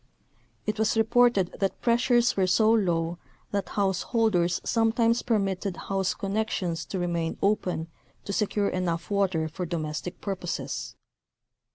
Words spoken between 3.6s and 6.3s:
householders sometimes permitted house